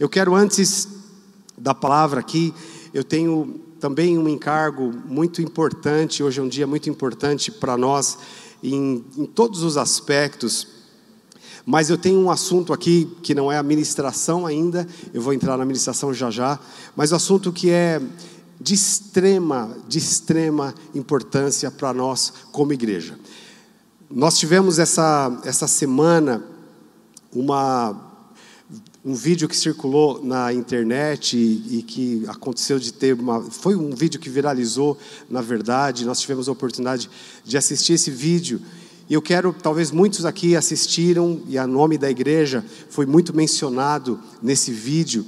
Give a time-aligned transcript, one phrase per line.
[0.00, 0.88] Eu quero, antes
[1.56, 2.52] da palavra aqui,
[2.92, 8.18] eu tenho também um encargo muito importante, hoje é um dia muito importante para nós,
[8.62, 10.66] em, em todos os aspectos.
[11.64, 15.56] Mas eu tenho um assunto aqui que não é a ministração ainda, eu vou entrar
[15.56, 16.58] na ministração já já,
[16.96, 18.02] mas o assunto que é
[18.60, 23.18] de extrema, de extrema importância para nós como igreja.
[24.10, 26.42] Nós tivemos essa, essa semana
[27.32, 28.13] uma,
[29.04, 33.42] um vídeo que circulou na internet e, e, que aconteceu de ter uma.
[33.42, 34.96] Foi um vídeo que viralizou,
[35.28, 36.06] na verdade.
[36.06, 37.10] Nós tivemos a oportunidade
[37.44, 38.62] de assistir esse vídeo.
[39.06, 44.18] E eu quero, talvez muitos aqui assistiram, e a nome da igreja foi muito mencionado
[44.42, 45.26] nesse vídeo.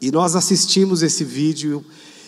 [0.00, 1.84] E nós assistimos esse vídeo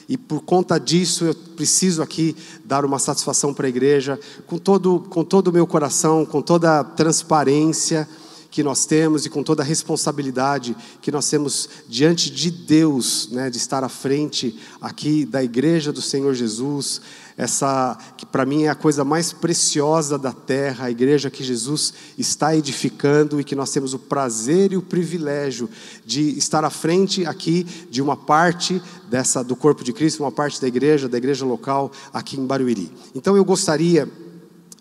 [0.06, 5.00] e por conta disso eu preciso aqui dar uma satisfação para a igreja, com todo,
[5.08, 8.06] com todo o meu coração, com toda a transparência
[8.50, 13.50] que nós temos e com toda a responsabilidade que nós temos diante de Deus, né,
[13.50, 17.00] de estar à frente aqui da igreja do Senhor Jesus,
[17.36, 21.94] essa que para mim é a coisa mais preciosa da terra, a igreja que Jesus
[22.16, 25.70] está edificando e que nós temos o prazer e o privilégio
[26.04, 30.60] de estar à frente aqui de uma parte dessa do corpo de Cristo, uma parte
[30.60, 32.90] da igreja, da igreja local aqui em Barueri.
[33.14, 34.08] Então eu gostaria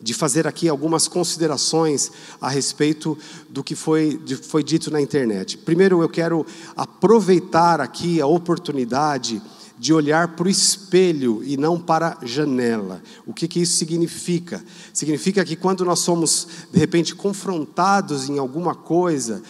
[0.01, 3.17] de fazer aqui algumas considerações a respeito
[3.49, 5.57] do que foi, de, foi dito na internet.
[5.57, 6.45] Primeiro, eu quero
[6.75, 9.41] aproveitar aqui a oportunidade
[9.79, 13.01] de olhar para o espelho e não para a janela.
[13.25, 14.63] O que, que isso significa?
[14.91, 19.41] Significa que quando nós somos, de repente, confrontados em alguma coisa,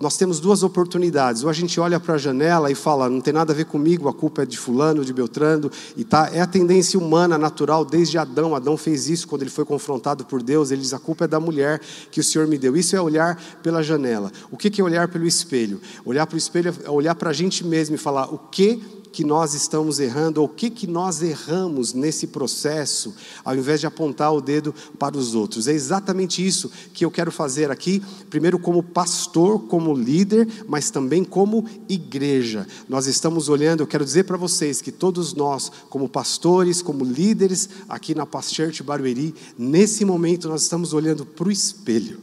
[0.00, 1.44] nós temos duas oportunidades.
[1.44, 4.08] Ou a gente olha para a janela e fala, não tem nada a ver comigo,
[4.08, 8.16] a culpa é de fulano, de Beltrando, e tá, é a tendência humana, natural, desde
[8.16, 8.54] Adão.
[8.54, 11.38] Adão fez isso quando ele foi confrontado por Deus, ele diz, a culpa é da
[11.38, 11.80] mulher
[12.10, 12.76] que o Senhor me deu.
[12.76, 14.32] Isso é olhar pela janela.
[14.50, 15.80] O que, que é olhar pelo espelho?
[16.04, 18.82] Olhar para o espelho é olhar para a gente mesmo e falar, o que
[19.16, 23.86] que nós estamos errando, ou o que, que nós erramos nesse processo, ao invés de
[23.86, 25.66] apontar o dedo para os outros.
[25.66, 31.24] É exatamente isso que eu quero fazer aqui, primeiro como pastor, como líder, mas também
[31.24, 32.66] como igreja.
[32.90, 37.70] Nós estamos olhando, eu quero dizer para vocês que todos nós, como pastores, como líderes
[37.88, 42.20] aqui na Past Church Barueri, nesse momento nós estamos olhando para o espelho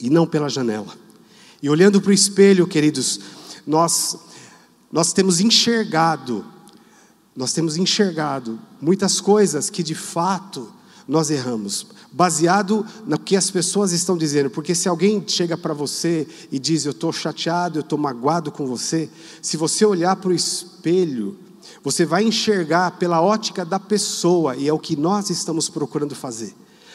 [0.00, 0.92] e não pela janela.
[1.62, 3.20] E olhando para o espelho, queridos,
[3.64, 4.29] nós
[4.90, 6.44] nós temos enxergado,
[7.36, 10.72] nós temos enxergado muitas coisas que de fato
[11.06, 16.26] nós erramos, baseado no que as pessoas estão dizendo, porque se alguém chega para você
[16.52, 19.10] e diz: Eu estou chateado, eu estou magoado com você,
[19.42, 21.36] se você olhar para o espelho,
[21.82, 26.54] você vai enxergar pela ótica da pessoa, e é o que nós estamos procurando fazer.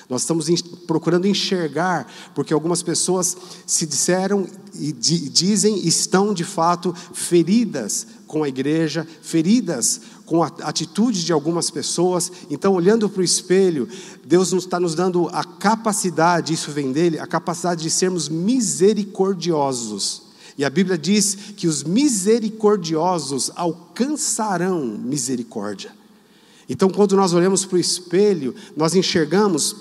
[0.09, 3.35] Nós estamos procurando enxergar, porque algumas pessoas
[3.65, 11.23] se disseram e dizem, estão de fato feridas com a igreja, feridas com a atitude
[11.23, 12.31] de algumas pessoas.
[12.51, 13.87] Então, olhando para o espelho,
[14.23, 20.23] Deus está nos dando a capacidade, isso vem dele, a capacidade de sermos misericordiosos.
[20.57, 25.91] E a Bíblia diz que os misericordiosos alcançarão misericórdia.
[26.69, 29.75] Então, quando nós olhamos para o espelho, nós enxergamos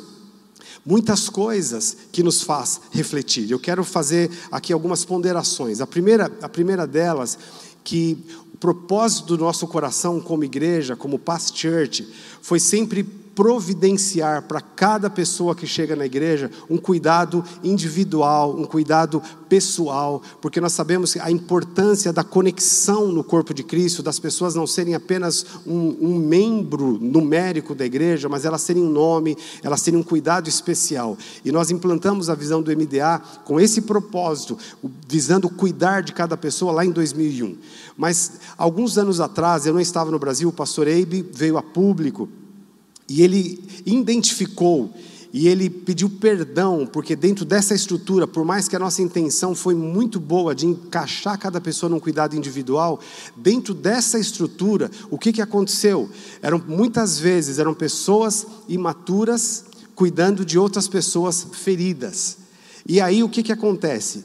[0.85, 3.51] muitas coisas que nos faz refletir.
[3.51, 5.81] Eu quero fazer aqui algumas ponderações.
[5.81, 7.39] A primeira, a primeira delas,
[7.83, 8.19] que
[8.53, 12.07] o propósito do nosso coração como igreja, como past church,
[12.41, 19.21] foi sempre providenciar para cada pessoa que chega na igreja um cuidado individual, um cuidado
[19.49, 24.67] pessoal, porque nós sabemos a importância da conexão no corpo de Cristo, das pessoas não
[24.67, 29.99] serem apenas um, um membro numérico da igreja, mas elas terem um nome, elas terem
[29.99, 31.17] um cuidado especial.
[31.45, 34.59] E nós implantamos a visão do MDA com esse propósito,
[35.09, 37.57] visando cuidar de cada pessoa lá em 2001.
[37.97, 42.29] Mas alguns anos atrás, eu não estava no Brasil, o pastor Eibe veio a público
[43.09, 44.93] e ele identificou
[45.37, 49.75] e ele pediu perdão, porque dentro dessa estrutura, por mais que a nossa intenção foi
[49.75, 53.01] muito boa de encaixar cada pessoa num cuidado individual,
[53.37, 56.09] dentro dessa estrutura, o que, que aconteceu?
[56.41, 59.65] Eram muitas vezes eram pessoas imaturas
[59.97, 62.39] cuidando de outras pessoas feridas.
[62.87, 64.25] E aí o que, que acontece?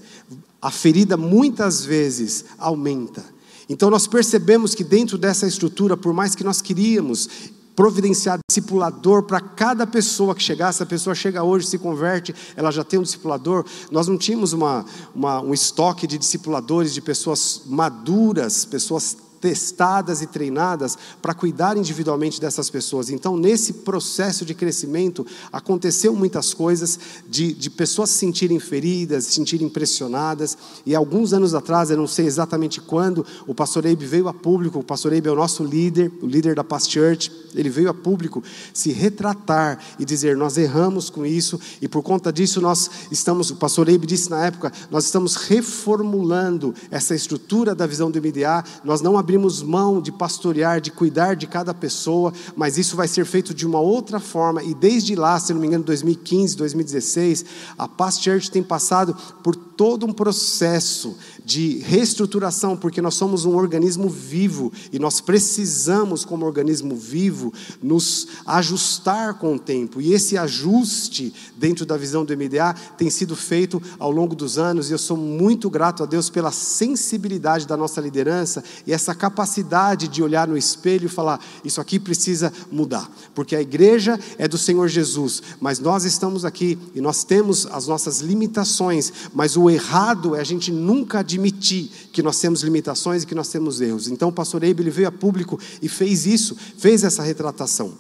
[0.61, 3.25] A ferida muitas vezes aumenta.
[3.67, 7.27] Então nós percebemos que dentro dessa estrutura, por mais que nós queríamos
[7.75, 10.83] providenciar discipulador para cada pessoa que chegasse.
[10.83, 13.66] A pessoa chega hoje, se converte, ela já tem um discipulador.
[13.92, 14.86] Nós não tínhamos uma,
[15.16, 22.39] uma, um estoque de discipuladores, de pessoas maduras, pessoas testadas e treinadas para cuidar individualmente
[22.39, 23.09] dessas pessoas.
[23.09, 29.33] Então, nesse processo de crescimento, aconteceu muitas coisas de, de pessoas se sentirem feridas, se
[29.33, 30.57] sentirem pressionadas.
[30.86, 34.80] E alguns anos atrás, eu não sei exatamente quando, o pastor Eibe veio a público,
[34.80, 37.94] o pastor Eibe é o nosso líder, o líder da Past Church, ele veio a
[37.94, 38.44] público
[38.74, 43.56] se retratar e dizer: Nós erramos com isso, e por conta disso nós estamos, o
[43.56, 49.01] pastor Eibe disse na época, nós estamos reformulando essa estrutura da visão do MDA, nós
[49.01, 53.53] não abrimos mão de pastorear, de cuidar de cada pessoa, mas isso vai ser feito
[53.53, 57.45] de uma outra forma, e desde lá, se não me engano, 2015, 2016,
[57.77, 61.15] a Past Church tem passado por todo um processo
[61.45, 68.27] de reestruturação, porque nós somos um organismo vivo e nós precisamos, como organismo vivo, nos
[68.45, 70.01] ajustar com o tempo.
[70.01, 74.89] E esse ajuste dentro da visão do MDA tem sido feito ao longo dos anos
[74.89, 80.09] e eu sou muito grato a Deus pela sensibilidade da nossa liderança e essa capacidade
[80.09, 84.57] de olhar no espelho e falar: isso aqui precisa mudar, porque a igreja é do
[84.57, 90.36] Senhor Jesus, mas nós estamos aqui e nós temos as nossas limitações, mas o errado
[90.36, 94.07] é a gente nunca admitir que nós temos limitações e que nós temos erros.
[94.07, 97.94] Então o pastor Eibe ele veio a público e fez isso, fez essa retratação.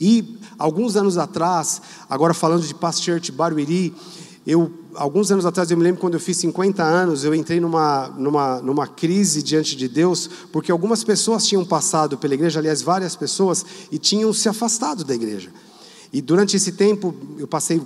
[0.00, 3.94] E alguns anos atrás, agora falando de Past Church Barueri,
[4.46, 8.08] eu alguns anos atrás, eu me lembro quando eu fiz 50 anos, eu entrei numa,
[8.08, 13.14] numa, numa crise diante de Deus, porque algumas pessoas tinham passado pela igreja, aliás, várias
[13.14, 15.50] pessoas, e tinham se afastado da igreja.
[16.12, 17.80] E durante esse tempo, eu passei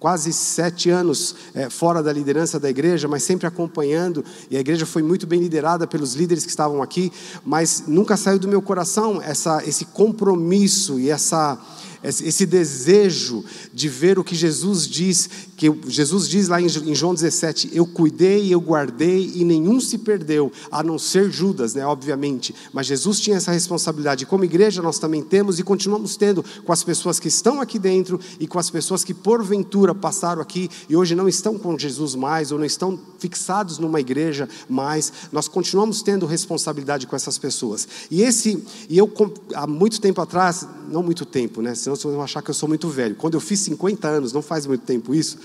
[0.00, 4.86] quase sete anos é, fora da liderança da igreja, mas sempre acompanhando, e a igreja
[4.86, 7.12] foi muito bem liderada pelos líderes que estavam aqui,
[7.44, 11.58] mas nunca saiu do meu coração essa, esse compromisso e essa
[12.02, 13.44] esse desejo
[13.74, 18.52] de ver o que Jesus diz, que Jesus diz lá em João 17: Eu cuidei,
[18.52, 22.54] eu guardei e nenhum se perdeu, a não ser Judas, né, obviamente.
[22.72, 24.24] Mas Jesus tinha essa responsabilidade.
[24.24, 28.18] Como igreja, nós também temos e continuamos tendo com as pessoas que estão aqui dentro
[28.38, 32.50] e com as pessoas que porventura passaram aqui e hoje não estão com Jesus mais
[32.50, 35.12] ou não estão fixados numa igreja mais.
[35.30, 37.86] Nós continuamos tendo responsabilidade com essas pessoas.
[38.10, 39.12] E esse, e eu
[39.54, 41.74] há muito tempo atrás, não muito tempo, né?
[41.96, 43.14] Senão vocês vão achar que eu sou muito velho.
[43.14, 45.38] Quando eu fiz 50 anos, não faz muito tempo isso,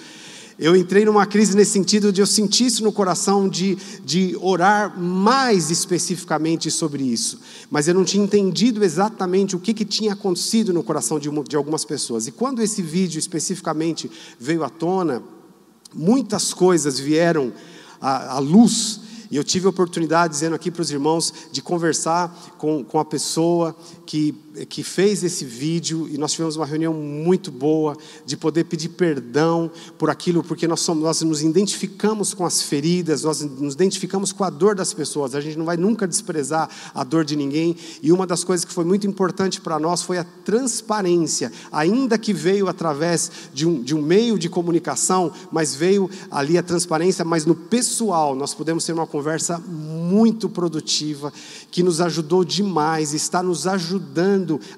[0.57, 4.97] eu entrei numa crise nesse sentido de eu sentir isso no coração, de, de orar
[4.97, 7.41] mais especificamente sobre isso.
[7.69, 11.55] Mas eu não tinha entendido exatamente o que, que tinha acontecido no coração de, de
[11.57, 12.27] algumas pessoas.
[12.27, 14.09] E quando esse vídeo especificamente
[14.39, 15.21] veio à tona,
[15.93, 17.51] muitas coisas vieram
[17.99, 22.33] à, à luz e eu tive a oportunidade, dizendo aqui para os irmãos, de conversar
[22.57, 23.75] com, com a pessoa
[24.05, 24.33] que,
[24.69, 29.71] que fez esse vídeo, e nós tivemos uma reunião muito boa, de poder pedir perdão
[29.97, 34.43] por aquilo, porque nós, somos, nós nos identificamos com as feridas, nós nos identificamos com
[34.43, 38.11] a dor das pessoas, a gente não vai nunca desprezar a dor de ninguém, e
[38.11, 42.67] uma das coisas que foi muito importante para nós foi a transparência, ainda que veio
[42.67, 47.55] através de um, de um meio de comunicação, mas veio ali a transparência, mas no
[47.55, 51.33] pessoal, nós pudemos ter uma conversa muito produtiva,
[51.71, 53.94] que nos ajudou demais, está nos ajudando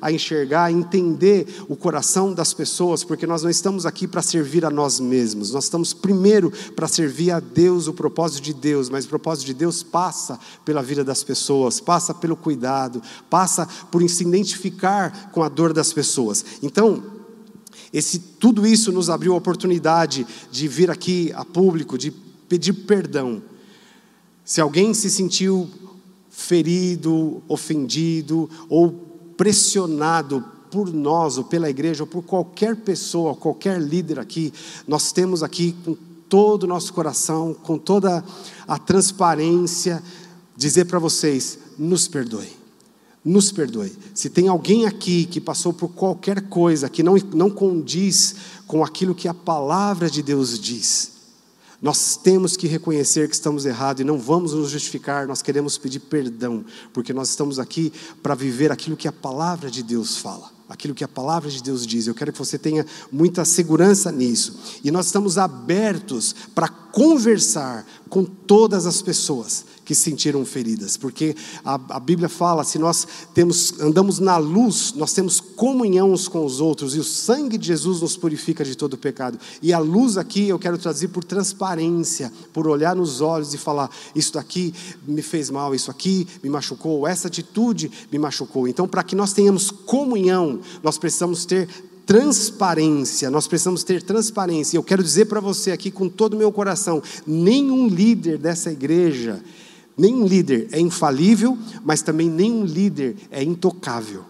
[0.01, 4.65] a enxergar, a entender o coração das pessoas, porque nós não estamos aqui para servir
[4.65, 9.05] a nós mesmos, nós estamos primeiro para servir a Deus, o propósito de Deus, mas
[9.05, 14.23] o propósito de Deus passa pela vida das pessoas, passa pelo cuidado, passa por se
[14.23, 16.45] identificar com a dor das pessoas.
[16.61, 17.03] Então,
[17.91, 22.11] esse, tudo isso nos abriu a oportunidade de vir aqui a público, de
[22.47, 23.41] pedir perdão
[24.47, 25.69] se alguém se sentiu
[26.29, 28.89] ferido, ofendido ou
[29.37, 34.53] pressionado por nós, ou pela igreja, ou por qualquer pessoa, qualquer líder aqui,
[34.87, 35.95] nós temos aqui com
[36.27, 38.23] todo o nosso coração, com toda
[38.67, 40.03] a transparência,
[40.55, 42.49] dizer para vocês: nos perdoe.
[43.23, 43.91] Nos perdoe.
[44.13, 49.15] Se tem alguém aqui que passou por qualquer coisa que não, não condiz com aquilo
[49.15, 51.16] que a palavra de Deus diz,
[51.81, 55.99] nós temos que reconhecer que estamos errados e não vamos nos justificar, nós queremos pedir
[55.99, 57.93] perdão, porque nós estamos aqui
[58.23, 61.85] para viver aquilo que a palavra de Deus fala, aquilo que a palavra de Deus
[61.85, 62.07] diz.
[62.07, 64.57] Eu quero que você tenha muita segurança nisso.
[64.83, 66.67] E nós estamos abertos para
[66.97, 72.79] conversar com todas as pessoas que se sentiram feridas, porque a, a, Bíblia fala: se
[72.79, 77.55] nós temos, andamos na luz, nós temos comunhão uns com os outros, e o sangue
[77.55, 79.39] de Jesus nos purifica de todo pecado.
[79.61, 83.91] E a luz aqui eu quero trazer por transparência, por olhar nos olhos e falar:
[84.15, 84.73] isso daqui
[85.07, 88.67] me fez mal, isso aqui me machucou, essa atitude me machucou.
[88.67, 91.69] Então, para que nós tenhamos comunhão, nós precisamos ter
[92.07, 94.77] transparência, nós precisamos ter transparência.
[94.77, 99.43] Eu quero dizer para você aqui com todo o meu coração: nenhum líder dessa igreja
[99.97, 104.23] Nenhum líder é infalível, mas também nenhum líder é intocável.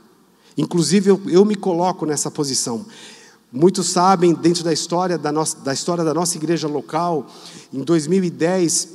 [0.58, 2.86] Inclusive, eu, eu me coloco nessa posição.
[3.52, 7.28] Muitos sabem, dentro da história da, nossa, da história da nossa igreja local,
[7.74, 8.88] em 2010,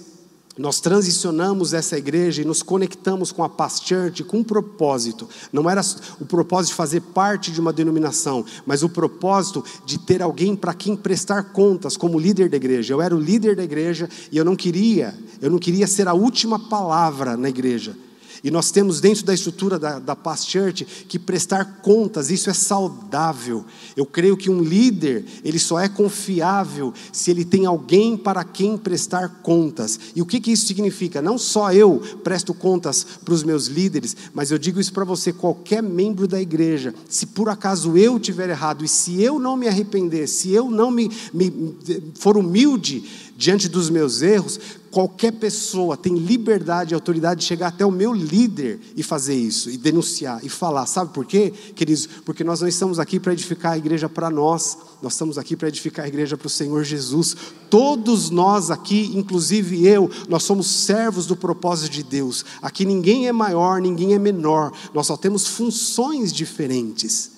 [0.59, 5.29] nós transicionamos essa igreja e nos conectamos com a Paz Church com um propósito.
[5.53, 5.81] Não era
[6.21, 10.75] o propósito de fazer parte de uma denominação, mas o propósito de ter alguém para
[10.75, 12.93] quem prestar contas como líder da igreja.
[12.93, 16.13] Eu era o líder da igreja e eu não queria, eu não queria ser a
[16.13, 17.97] última palavra na igreja.
[18.45, 22.53] E nós temos dentro da estrutura da, da Past Church que prestar contas, isso é
[22.53, 23.65] saudável.
[23.97, 28.77] Eu creio que um líder, ele só é confiável se ele tem alguém para quem
[28.77, 29.99] prestar contas.
[30.17, 31.23] E o que, que isso significa?
[31.23, 35.33] Não só eu presto contas para os meus líderes, mas eu digo isso para você,
[35.33, 39.69] qualquer membro da igreja, se por acaso eu tiver errado e se eu não me
[39.69, 41.77] arrepender, se eu não me, me
[42.15, 43.05] for humilde
[43.37, 44.59] diante dos meus erros,
[44.93, 49.71] Qualquer pessoa tem liberdade e autoridade de chegar até o meu líder e fazer isso,
[49.71, 50.85] e denunciar, e falar.
[50.85, 52.07] Sabe por quê, queridos?
[52.27, 55.69] Porque nós não estamos aqui para edificar a igreja para nós, nós estamos aqui para
[55.69, 57.35] edificar a igreja para o Senhor Jesus.
[57.71, 62.45] Todos nós aqui, inclusive eu, nós somos servos do propósito de Deus.
[62.61, 67.33] Aqui ninguém é maior, ninguém é menor, nós só temos funções diferentes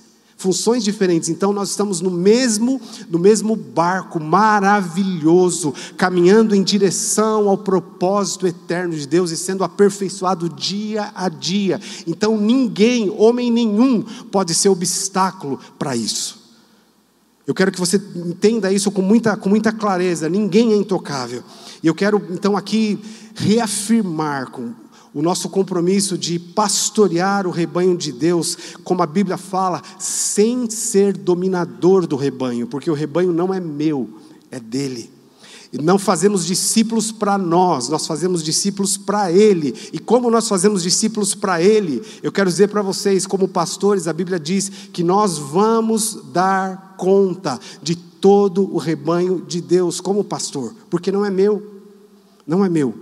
[0.45, 1.31] funções diferentes.
[1.31, 8.95] Então nós estamos no mesmo, no mesmo barco maravilhoso, caminhando em direção ao propósito eterno
[8.95, 11.81] de Deus e sendo aperfeiçoado dia a dia.
[12.07, 16.45] Então ninguém, homem nenhum, pode ser obstáculo para isso.
[17.47, 20.29] Eu quero que você entenda isso com muita, com muita clareza.
[20.29, 21.43] Ninguém é intocável.
[21.83, 22.99] E eu quero então aqui
[23.35, 24.73] reafirmar com
[25.14, 31.16] o nosso compromisso de pastorear o rebanho de Deus, como a Bíblia fala, sem ser
[31.16, 34.11] dominador do rebanho, porque o rebanho não é meu,
[34.50, 35.09] é dele.
[35.73, 39.75] E não fazemos discípulos para nós, nós fazemos discípulos para Ele.
[39.92, 44.12] E como nós fazemos discípulos para Ele, eu quero dizer para vocês, como pastores, a
[44.12, 50.75] Bíblia diz que nós vamos dar conta de todo o rebanho de Deus como pastor,
[50.90, 51.62] porque não é meu,
[52.47, 52.94] não é meu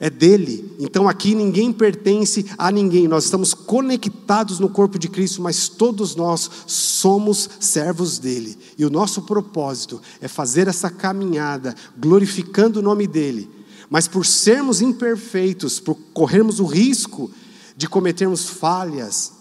[0.00, 0.74] é dele.
[0.78, 3.06] Então aqui ninguém pertence a ninguém.
[3.06, 8.56] Nós estamos conectados no corpo de Cristo, mas todos nós somos servos dele.
[8.78, 13.50] E o nosso propósito é fazer essa caminhada glorificando o nome dele.
[13.90, 17.30] Mas por sermos imperfeitos, por corrermos o risco
[17.76, 19.32] de cometermos falhas,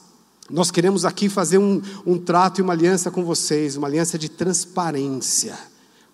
[0.49, 4.27] nós queremos aqui fazer um, um trato e uma aliança com vocês, uma aliança de
[4.27, 5.57] transparência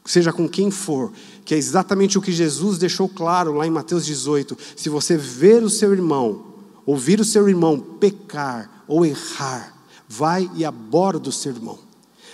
[0.05, 1.11] seja com quem for,
[1.43, 5.63] que é exatamente o que Jesus deixou claro lá em Mateus 18: se você ver
[5.63, 6.45] o seu irmão,
[6.85, 9.75] ouvir o seu irmão pecar ou errar,
[10.07, 11.84] vai e aborda o seu irmão.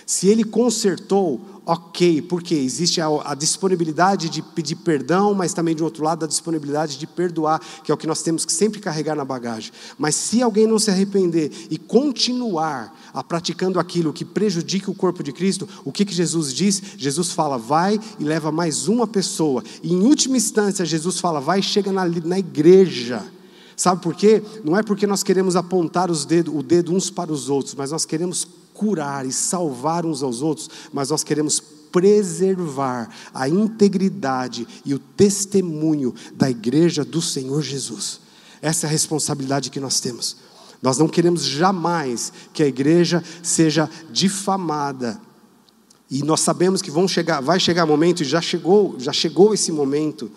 [0.06, 5.82] Se ele consertou, ok, porque existe a, a, disponibilidade de pedir perdão, mas também de
[5.82, 9.14] outro lado a disponibilidade de perdoar, que é o que nós temos que sempre carregar
[9.14, 9.72] na bagagem.
[9.96, 15.22] Mas se alguém não se arrepender e continuar a praticando aquilo que prejudica o corpo
[15.22, 16.82] de Cristo, o que, que Jesus diz?
[16.96, 19.62] Jesus fala, vai e leva mais uma pessoa.
[19.82, 23.24] E em última instância, Jesus fala, vai e chega na, na igreja.
[23.82, 24.40] Sabe por quê?
[24.62, 27.90] Não é porque nós queremos apontar os dedos, o dedo uns para os outros, mas
[27.90, 31.58] nós queremos curar e salvar uns aos outros, mas nós queremos
[31.90, 38.20] preservar a integridade e o testemunho da igreja do Senhor Jesus.
[38.62, 40.36] Essa é a responsabilidade que nós temos.
[40.80, 45.20] Nós não queremos jamais que a igreja seja difamada.
[46.08, 49.72] E nós sabemos que vão chegar, vai chegar momento e já chegou, já chegou esse
[49.72, 50.30] momento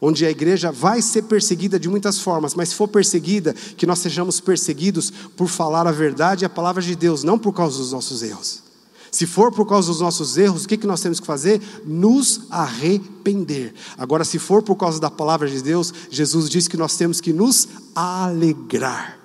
[0.00, 3.98] onde a igreja vai ser perseguida de muitas formas, mas se for perseguida, que nós
[3.98, 7.92] sejamos perseguidos por falar a verdade e a palavra de Deus, não por causa dos
[7.92, 8.70] nossos erros.
[9.10, 11.60] Se for por causa dos nossos erros, o que, nós temos que fazer?
[11.84, 13.74] Nos arrepender.
[13.98, 17.32] Agora, se for por causa da palavra de Deus, Jesus diz que nós temos que
[17.32, 19.18] nos alegrar.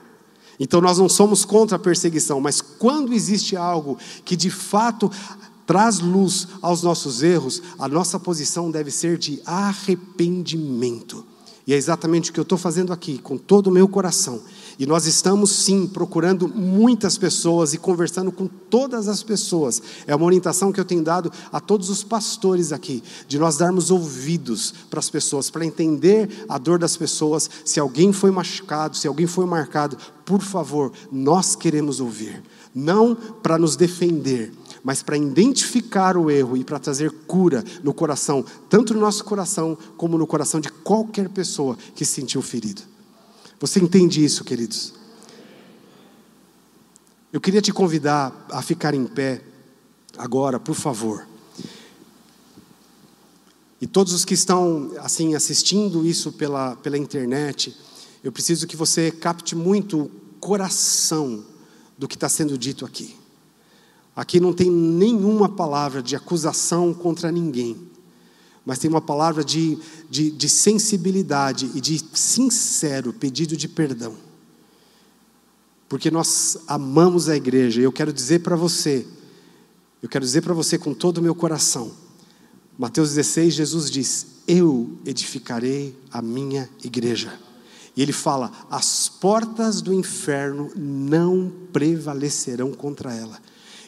[0.60, 5.12] Então, nós não somos contra a perseguição, mas quando existe algo que de fato
[5.65, 11.25] traz luz aos nossos erros, a nossa posição deve ser de arrependimento.
[11.67, 14.39] E é exatamente o que eu estou fazendo aqui, com todo o meu coração.
[14.77, 19.81] E nós estamos sim procurando muitas pessoas e conversando com todas as pessoas.
[20.05, 23.89] É uma orientação que eu tenho dado a todos os pastores aqui, de nós darmos
[23.89, 27.50] ouvidos para as pessoas, para entender a dor das pessoas.
[27.63, 32.43] Se alguém foi machucado, se alguém foi marcado, por favor, nós queremos ouvir.
[32.75, 34.53] Não para nos defender,
[34.86, 39.75] mas para identificar o erro e para trazer cura no coração, tanto no nosso coração
[39.98, 42.84] como no coração de qualquer pessoa que se sentiu ferido.
[43.60, 44.94] Você entende isso, queridos?
[47.34, 49.42] Eu queria te convidar a ficar em pé
[50.20, 51.27] agora, por favor.
[53.82, 57.75] E todos os que estão assim assistindo isso pela, pela internet,
[58.24, 61.44] eu preciso que você capte muito o coração
[61.98, 63.25] do que está sendo dito aqui.
[64.15, 67.75] Aqui não tem nenhuma palavra de acusação contra ninguém,
[68.65, 69.77] mas tem uma palavra de,
[70.10, 74.15] de, de sensibilidade e de sincero pedido de perdão.
[75.89, 79.05] Porque nós amamos a igreja, e eu quero dizer para você,
[80.01, 81.91] eu quero dizer para você com todo o meu coração,
[82.77, 87.39] Mateus 16, Jesus diz: Eu edificarei a minha igreja.
[87.95, 93.39] E ele fala: As portas do inferno não prevalecerão contra ela.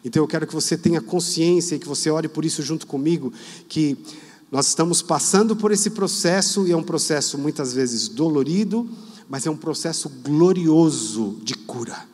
[0.03, 3.33] Então eu quero que você tenha consciência e que você ore por isso junto comigo,
[3.67, 3.97] que
[4.51, 8.89] nós estamos passando por esse processo e é um processo muitas vezes dolorido,
[9.29, 12.05] mas é um processo glorioso de cura.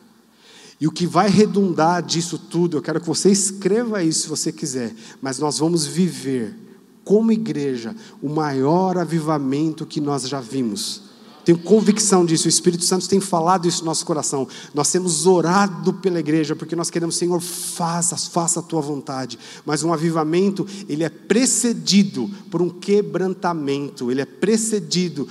[0.80, 4.52] E o que vai redundar disso tudo, eu quero que você escreva isso se você
[4.52, 6.56] quiser, mas nós vamos viver
[7.04, 11.03] como igreja, o maior avivamento que nós já vimos.
[11.44, 14.48] Tenho convicção disso, o Espírito Santo tem falado isso no nosso coração.
[14.72, 19.38] Nós temos orado pela igreja, porque nós queremos, Senhor, faça, faça a tua vontade.
[19.66, 25.28] Mas um avivamento, ele é precedido por um quebrantamento, ele é precedido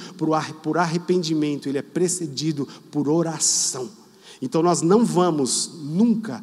[0.61, 3.89] por arrependimento, ele é precedido por oração.
[4.39, 6.41] Então nós não vamos nunca,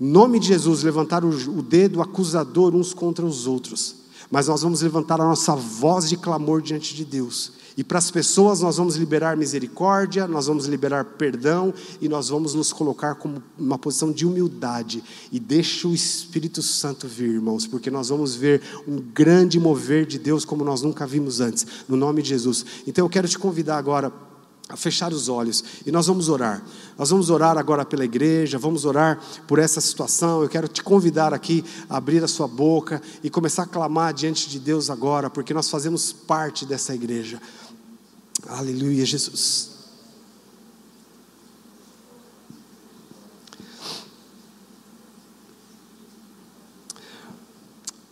[0.00, 3.99] em nome de Jesus, levantar o dedo acusador uns contra os outros
[4.30, 7.52] mas nós vamos levantar a nossa voz de clamor diante de Deus.
[7.76, 12.54] E para as pessoas nós vamos liberar misericórdia, nós vamos liberar perdão e nós vamos
[12.54, 15.02] nos colocar como uma posição de humildade.
[15.32, 20.18] E deixa o Espírito Santo vir, irmãos, porque nós vamos ver um grande mover de
[20.18, 22.66] Deus como nós nunca vimos antes, no nome de Jesus.
[22.86, 24.12] Então eu quero te convidar agora
[24.70, 26.62] a fechar os olhos e nós vamos orar.
[26.96, 30.42] Nós vamos orar agora pela igreja, vamos orar por essa situação.
[30.42, 34.48] Eu quero te convidar aqui a abrir a sua boca e começar a clamar diante
[34.48, 37.40] de Deus agora, porque nós fazemos parte dessa igreja.
[38.46, 39.70] Aleluia, Jesus.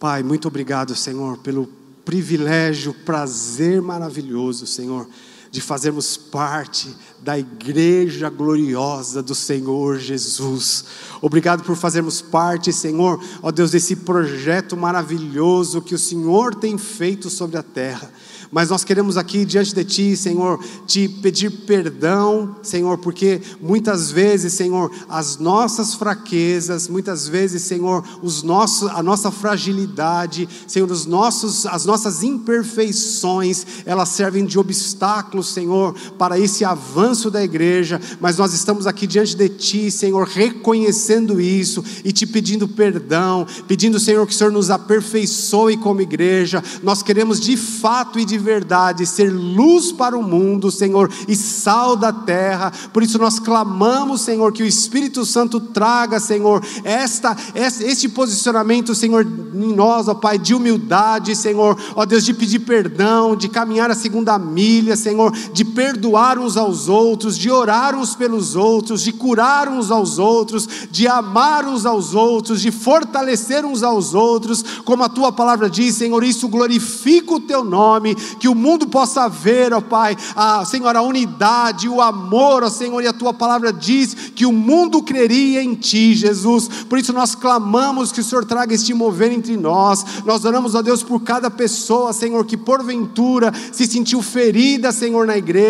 [0.01, 1.67] Pai, muito obrigado, Senhor, pelo
[2.05, 5.09] privilégio, prazer maravilhoso, Senhor
[5.51, 10.85] de fazermos parte da igreja gloriosa do Senhor Jesus.
[11.21, 17.29] Obrigado por fazermos parte, Senhor, ó Deus, desse projeto maravilhoso que o Senhor tem feito
[17.31, 18.11] sobre a terra.
[18.51, 24.55] Mas nós queremos aqui diante de Ti, Senhor, te pedir perdão, Senhor, porque muitas vezes,
[24.55, 31.67] Senhor, as nossas fraquezas, muitas vezes, Senhor, os nossos, a nossa fragilidade, Senhor, os nossos,
[31.67, 38.01] as nossas imperfeições, elas servem de obstáculo, Senhor, para esse avanço da igreja.
[38.21, 44.01] Mas nós estamos aqui diante de Ti, Senhor, reconhecendo isso e te pedindo perdão, pedindo,
[44.01, 46.63] Senhor, que o Senhor nos aperfeiçoe como igreja.
[46.83, 51.97] Nós queremos de fato e de verdade, ser luz para o mundo, Senhor, e sal
[51.97, 52.73] da terra.
[52.93, 59.27] Por isso nós clamamos, Senhor, que o Espírito Santo traga, Senhor, esta, este posicionamento, Senhor,
[59.27, 63.95] em nós, ó Pai, de humildade, Senhor, ó Deus, de pedir perdão, de caminhar a
[63.95, 69.69] segunda milha, Senhor, de perdoar uns aos outros, de orar uns pelos outros, de curar
[69.69, 75.09] uns aos outros, de amar uns aos outros, de fortalecer uns aos outros, como a
[75.09, 79.81] tua palavra diz, Senhor, isso glorifica o teu nome, que o mundo possa ver, ó
[79.81, 84.45] Pai, a, Senhor, a unidade, o amor, ó Senhor, e a tua palavra diz que
[84.45, 86.67] o mundo creria em Ti, Jesus.
[86.89, 90.05] Por isso nós clamamos que o Senhor traga este mover entre nós.
[90.25, 95.39] Nós oramos a Deus por cada pessoa, Senhor, que porventura se sentiu ferida, Senhor, na
[95.39, 95.68] igreja,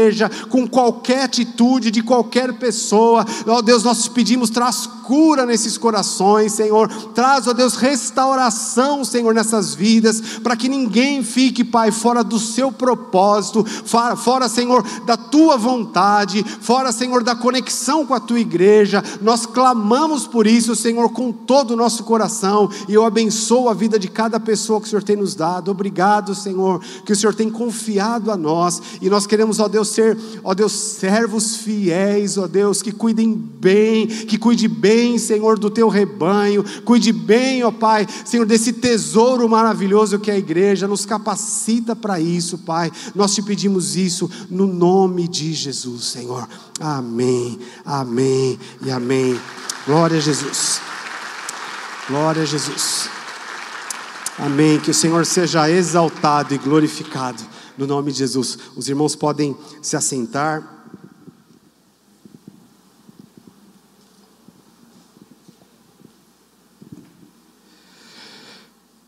[0.49, 3.25] com qualquer atitude de qualquer pessoa.
[3.47, 6.87] Ó Deus, nós te pedimos, traz cura nesses corações, Senhor.
[7.15, 12.71] Traz, ó Deus, restauração, Senhor, nessas vidas, para que ninguém fique, Pai, fora do seu
[12.71, 19.03] propósito, fora, fora, Senhor, da tua vontade, fora, Senhor, da conexão com a tua igreja.
[19.23, 23.99] Nós clamamos por isso, Senhor, com todo o nosso coração, e eu abençoo a vida
[23.99, 25.71] de cada pessoa que o Senhor tem nos dado.
[25.71, 30.17] Obrigado, Senhor, que o Senhor tem confiado a nós, e nós queremos, ó Deus, ser,
[30.43, 35.89] ó Deus, servos fiéis, ó Deus, que cuidem bem, que cuide bem, Senhor, do teu
[35.89, 41.95] rebanho, cuide bem, ó Pai, Senhor, desse tesouro maravilhoso que é a igreja, nos capacita
[41.95, 42.91] para isso isso, Pai.
[43.15, 46.49] Nós te pedimos isso no nome de Jesus, Senhor.
[46.81, 49.39] Amém, amém e amém.
[49.87, 50.81] Glória a Jesus.
[52.09, 53.11] Glória a Jesus.
[54.39, 54.79] Amém.
[54.79, 57.43] Que o Senhor seja exaltado e glorificado
[57.79, 58.59] no nome de Jesus.
[58.75, 60.77] Os irmãos podem se assentar.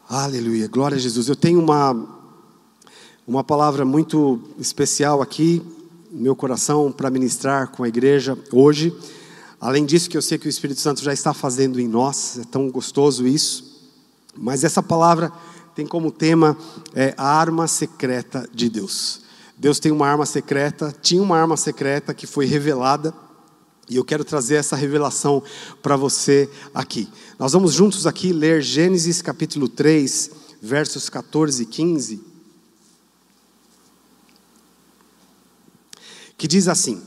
[0.08, 1.28] Aleluia, glória a Jesus.
[1.28, 2.18] Eu tenho uma
[3.26, 5.62] Uma palavra muito especial aqui,
[6.10, 8.92] no meu coração, para ministrar com a igreja hoje.
[9.60, 12.44] Além disso, que eu sei que o Espírito Santo já está fazendo em nós, é
[12.44, 13.88] tão gostoso isso.
[14.36, 15.32] Mas essa palavra
[15.80, 16.58] tem como tema
[16.94, 19.22] é, a arma secreta de Deus.
[19.56, 23.14] Deus tem uma arma secreta, tinha uma arma secreta que foi revelada,
[23.88, 25.42] e eu quero trazer essa revelação
[25.82, 27.08] para você aqui.
[27.38, 32.30] Nós vamos juntos aqui ler Gênesis capítulo 3, versos 14 e 15.
[36.36, 37.02] que diz assim: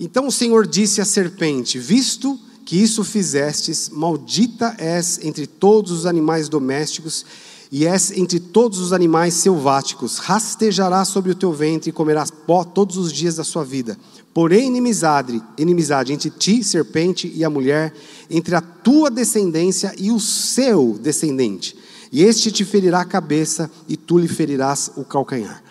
[0.00, 6.06] Então o Senhor disse à serpente: Visto que isso fizestes, maldita és entre todos os
[6.06, 7.24] animais domésticos
[7.70, 12.64] e és entre todos os animais selváticos, rastejarás sobre o teu ventre e comerás pó
[12.64, 13.98] todos os dias da sua vida.
[14.32, 17.94] Porém, inimizade, inimizade entre ti, serpente, e a mulher,
[18.30, 21.76] entre a tua descendência e o seu descendente.
[22.12, 25.62] E este te ferirá a cabeça, e tu lhe ferirás o calcanhar.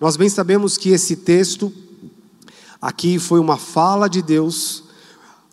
[0.00, 1.72] Nós bem sabemos que esse texto
[2.84, 4.83] Aqui foi uma fala de Deus,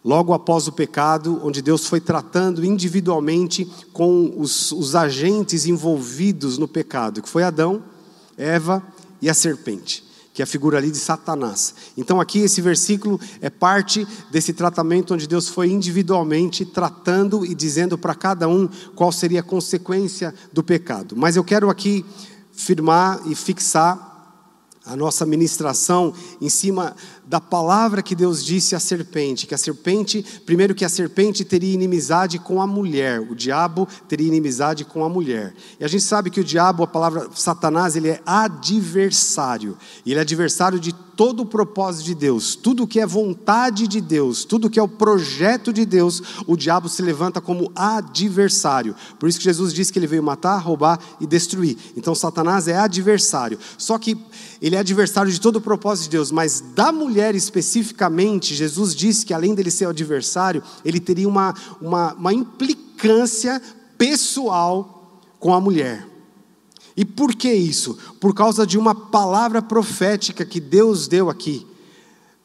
[0.03, 6.67] logo após o pecado, onde Deus foi tratando individualmente com os, os agentes envolvidos no
[6.67, 7.83] pecado, que foi Adão,
[8.37, 8.83] Eva
[9.21, 11.75] e a serpente que é a figura ali de Satanás.
[11.97, 17.97] Então, aqui esse versículo é parte desse tratamento onde Deus foi individualmente tratando e dizendo
[17.97, 21.15] para cada um qual seria a consequência do pecado.
[21.17, 22.05] Mas eu quero aqui
[22.53, 24.09] firmar e fixar
[24.85, 26.95] a nossa ministração em cima
[27.31, 31.73] da palavra que Deus disse à serpente, que a serpente, primeiro que a serpente teria
[31.73, 35.53] inimizade com a mulher, o diabo teria inimizade com a mulher.
[35.79, 39.77] E a gente sabe que o diabo, a palavra Satanás, ele é adversário.
[40.05, 44.43] Ele é adversário de todo o propósito de Deus, tudo que é vontade de Deus,
[44.43, 48.95] tudo que é o projeto de Deus, o diabo se levanta como adversário.
[49.19, 51.77] Por isso que Jesus disse que ele veio matar, roubar e destruir.
[51.95, 53.59] Então Satanás é adversário.
[53.77, 54.17] Só que
[54.59, 59.25] ele é adversário de todo o propósito de Deus, mas da mulher especificamente, Jesus disse
[59.25, 63.61] que além dele ser adversário, ele teria uma, uma, uma implicância
[63.97, 66.07] pessoal com a mulher.
[66.95, 67.97] E por que isso?
[68.19, 71.65] Por causa de uma palavra profética que Deus deu aqui,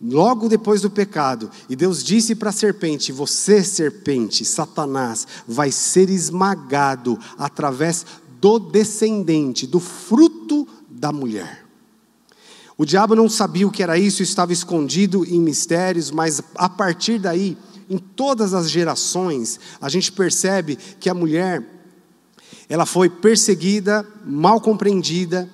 [0.00, 1.50] logo depois do pecado.
[1.68, 8.06] E Deus disse para a serpente: Você, serpente, Satanás, vai ser esmagado através
[8.40, 11.65] do descendente, do fruto da mulher.
[12.78, 17.18] O diabo não sabia o que era isso, estava escondido em mistérios, mas a partir
[17.18, 17.56] daí,
[17.88, 21.64] em todas as gerações, a gente percebe que a mulher
[22.68, 25.48] ela foi perseguida, mal compreendida,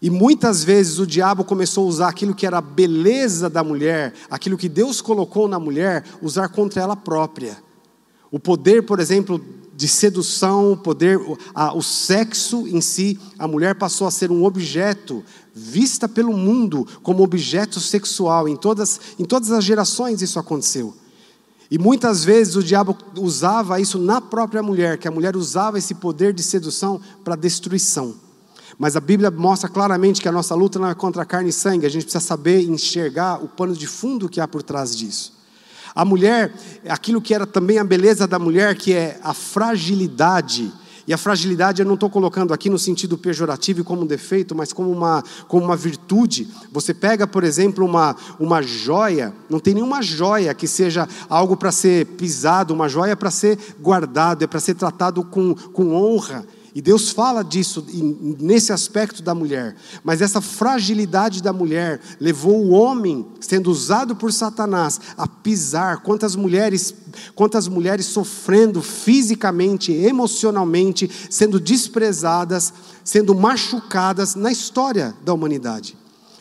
[0.00, 4.14] e muitas vezes o diabo começou a usar aquilo que era a beleza da mulher,
[4.30, 7.58] aquilo que Deus colocou na mulher, usar contra ela própria.
[8.30, 14.06] O poder, por exemplo, de sedução, o poder, o sexo em si, a mulher passou
[14.06, 15.24] a ser um objeto
[15.58, 18.48] vista pelo mundo como objeto sexual.
[18.48, 20.94] Em todas, em todas as gerações isso aconteceu.
[21.70, 25.94] E muitas vezes o diabo usava isso na própria mulher, que a mulher usava esse
[25.94, 28.14] poder de sedução para destruição.
[28.78, 31.84] Mas a Bíblia mostra claramente que a nossa luta não é contra carne e sangue,
[31.84, 35.36] a gente precisa saber enxergar o pano de fundo que há por trás disso.
[35.94, 36.54] A mulher,
[36.88, 40.72] aquilo que era também a beleza da mulher, que é a fragilidade,
[41.08, 44.54] e a fragilidade eu não estou colocando aqui no sentido pejorativo e como um defeito,
[44.54, 46.46] mas como uma, como uma virtude.
[46.70, 51.72] Você pega, por exemplo, uma, uma joia, não tem nenhuma joia que seja algo para
[51.72, 56.44] ser pisado, uma joia para ser guardado, é para ser tratado com, com honra.
[56.78, 57.84] E Deus fala disso
[58.38, 59.74] nesse aspecto da mulher.
[60.04, 66.02] Mas essa fragilidade da mulher levou o homem, sendo usado por Satanás, a pisar.
[66.02, 66.94] Quantas mulheres,
[67.34, 75.98] quantas mulheres sofrendo fisicamente, emocionalmente, sendo desprezadas, sendo machucadas na história da humanidade.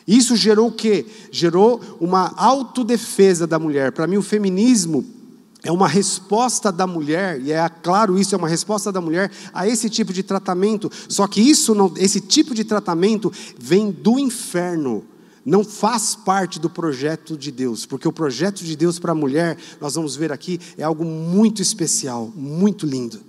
[0.08, 1.08] Isso gerou o quê?
[1.32, 3.92] Gerou uma autodefesa da mulher.
[3.92, 5.17] Para mim, o feminismo
[5.64, 9.68] é uma resposta da mulher, e é claro isso, é uma resposta da mulher a
[9.68, 10.90] esse tipo de tratamento.
[11.10, 15.04] Só que isso não, esse tipo de tratamento vem do inferno.
[15.44, 19.58] Não faz parte do projeto de Deus, porque o projeto de Deus para a mulher,
[19.80, 23.27] nós vamos ver aqui, é algo muito especial, muito lindo.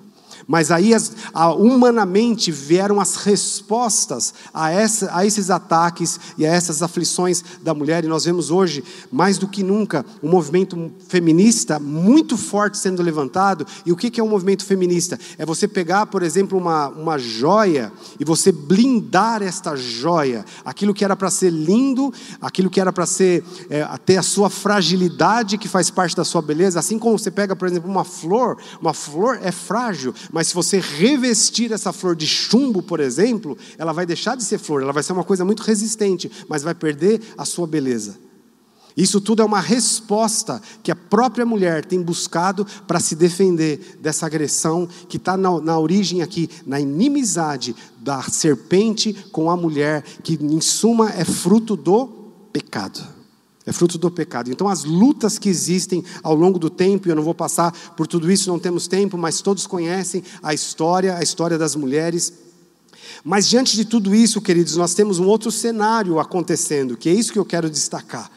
[0.48, 6.48] Mas aí, as, a, humanamente, vieram as respostas a, essa, a esses ataques e a
[6.48, 8.82] essas aflições da mulher, e nós vemos hoje,
[9.12, 13.66] mais do que nunca, um movimento feminista muito forte sendo levantado.
[13.84, 15.20] E o que é um movimento feminista?
[15.36, 21.04] É você pegar, por exemplo, uma, uma joia e você blindar esta joia, aquilo que
[21.04, 25.68] era para ser lindo, aquilo que era para ser é, ter a sua fragilidade que
[25.68, 29.38] faz parte da sua beleza, assim como você pega, por exemplo, uma flor, uma flor
[29.42, 34.36] é frágil, Mas se você revestir essa flor de chumbo, por exemplo, ela vai deixar
[34.36, 37.66] de ser flor, ela vai ser uma coisa muito resistente, mas vai perder a sua
[37.66, 38.16] beleza.
[38.98, 44.26] Isso tudo é uma resposta que a própria mulher tem buscado para se defender dessa
[44.26, 50.34] agressão que está na, na, origem aqui, na inimizade da serpente com a mulher, que
[50.34, 52.06] em suma é fruto do
[52.52, 53.17] pecado.
[53.68, 54.50] É fruto do pecado.
[54.50, 58.06] Então, as lutas que existem ao longo do tempo, e eu não vou passar por
[58.06, 62.32] tudo isso, não temos tempo, mas todos conhecem a história, a história das mulheres.
[63.22, 67.32] Mas diante de tudo isso, queridos, nós temos um outro cenário acontecendo, que é isso
[67.32, 68.30] que eu quero destacar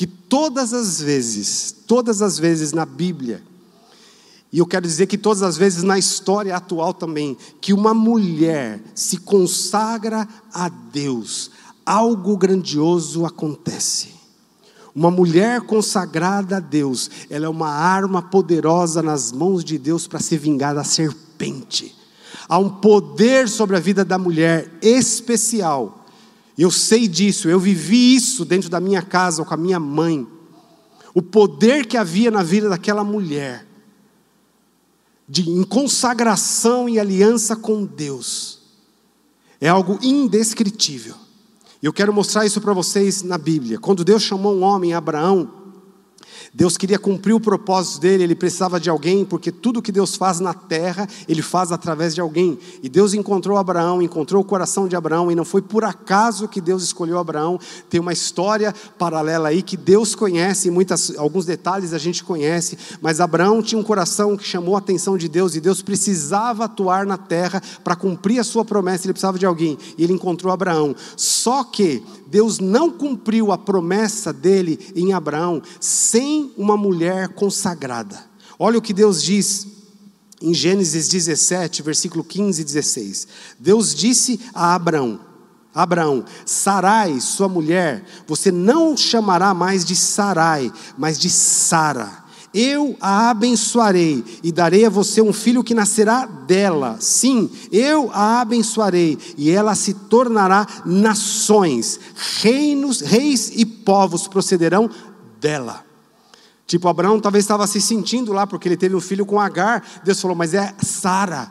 [0.00, 3.42] que todas as vezes, todas as vezes na Bíblia,
[4.50, 8.82] e eu quero dizer que todas as vezes na história atual também, que uma mulher
[8.94, 11.50] se consagra a Deus,
[11.84, 14.19] algo grandioso acontece.
[15.00, 20.20] Uma mulher consagrada a Deus, ela é uma arma poderosa nas mãos de Deus para
[20.20, 21.96] se vingar da serpente.
[22.46, 26.00] Há um poder sobre a vida da mulher especial
[26.60, 30.28] eu sei disso, eu vivi isso dentro da minha casa com a minha mãe.
[31.14, 33.66] O poder que havia na vida daquela mulher,
[35.26, 38.60] de em consagração e aliança com Deus,
[39.58, 41.14] é algo indescritível.
[41.82, 43.78] Eu quero mostrar isso para vocês na Bíblia.
[43.78, 45.59] Quando Deus chamou um homem, Abraão,
[46.52, 50.40] Deus queria cumprir o propósito dele, ele precisava de alguém, porque tudo que Deus faz
[50.40, 52.58] na terra, ele faz através de alguém.
[52.82, 56.60] E Deus encontrou Abraão, encontrou o coração de Abraão, e não foi por acaso que
[56.60, 57.58] Deus escolheu Abraão.
[57.88, 63.20] Tem uma história paralela aí que Deus conhece, muitas, alguns detalhes a gente conhece, mas
[63.20, 67.16] Abraão tinha um coração que chamou a atenção de Deus, e Deus precisava atuar na
[67.16, 70.96] terra para cumprir a sua promessa, ele precisava de alguém, e ele encontrou Abraão.
[71.16, 78.24] Só que Deus não cumpriu a promessa dele em Abraão sem uma mulher consagrada.
[78.58, 79.66] Olha o que Deus diz
[80.40, 83.28] em Gênesis 17, versículo 15 e 16.
[83.58, 85.20] Deus disse a Abraão:
[85.74, 93.30] Abraão, Sarai, sua mulher, você não chamará mais de Sarai, mas de Sara eu a
[93.30, 96.96] abençoarei e darei a você um filho que nascerá dela.
[97.00, 102.00] Sim, eu a abençoarei e ela se tornará nações,
[102.40, 104.90] reinos, reis e povos procederão
[105.40, 105.84] dela.
[106.66, 109.84] Tipo, Abraão talvez estava se sentindo lá porque ele teve um filho com Agar.
[110.04, 111.50] Deus falou, mas é Sara.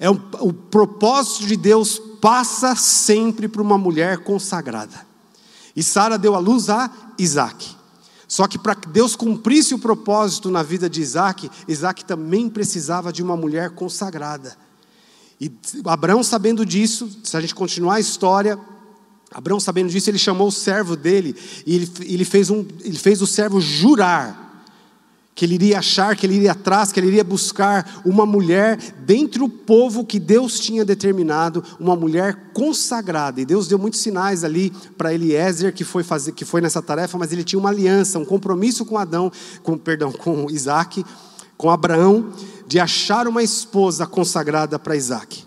[0.00, 5.06] É o, propósito de Deus passa sempre para uma mulher consagrada.
[5.74, 7.77] E Sara deu à luz a Isaac.
[8.28, 13.10] Só que para que Deus cumprisse o propósito na vida de Isaac, Isaac também precisava
[13.10, 14.54] de uma mulher consagrada.
[15.40, 15.50] E
[15.86, 18.58] Abraão, sabendo disso, se a gente continuar a história,
[19.32, 21.34] Abraão, sabendo disso, ele chamou o servo dele
[21.66, 24.47] e ele, ele, fez, um, ele fez o servo jurar
[25.38, 29.40] que ele iria achar, que ele iria atrás, que ele iria buscar uma mulher dentre
[29.40, 33.40] o povo que Deus tinha determinado, uma mulher consagrada.
[33.40, 37.16] E Deus deu muitos sinais ali para Eliezer que foi fazer, que foi nessa tarefa,
[37.16, 39.30] mas ele tinha uma aliança, um compromisso com Adão,
[39.62, 41.04] com perdão, com Isaac,
[41.56, 42.32] com Abraão,
[42.66, 45.44] de achar uma esposa consagrada para Isaac.